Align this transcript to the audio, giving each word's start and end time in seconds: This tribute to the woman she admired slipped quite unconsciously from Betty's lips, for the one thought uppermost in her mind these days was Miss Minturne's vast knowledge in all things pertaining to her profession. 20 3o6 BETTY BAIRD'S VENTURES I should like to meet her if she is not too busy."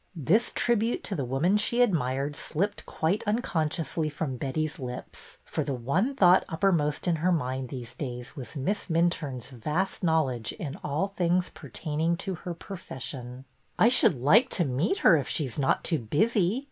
This 0.15 0.51
tribute 0.55 1.03
to 1.03 1.15
the 1.15 1.23
woman 1.23 1.57
she 1.57 1.83
admired 1.83 2.35
slipped 2.35 2.87
quite 2.87 3.23
unconsciously 3.27 4.09
from 4.09 4.35
Betty's 4.35 4.79
lips, 4.79 5.37
for 5.43 5.63
the 5.63 5.75
one 5.75 6.15
thought 6.15 6.43
uppermost 6.49 7.07
in 7.07 7.17
her 7.17 7.31
mind 7.31 7.69
these 7.69 7.93
days 7.93 8.35
was 8.35 8.55
Miss 8.55 8.87
Minturne's 8.87 9.51
vast 9.51 10.01
knowledge 10.03 10.53
in 10.53 10.75
all 10.83 11.09
things 11.09 11.49
pertaining 11.49 12.17
to 12.17 12.33
her 12.33 12.55
profession. 12.55 13.25
20 13.29 13.35
3o6 13.35 13.35
BETTY 13.35 13.43
BAIRD'S 13.43 13.77
VENTURES 13.77 13.85
I 13.85 13.99
should 13.99 14.19
like 14.19 14.49
to 14.49 14.65
meet 14.65 14.97
her 14.97 15.17
if 15.17 15.27
she 15.27 15.45
is 15.45 15.59
not 15.59 15.83
too 15.83 15.99
busy." 15.99 16.59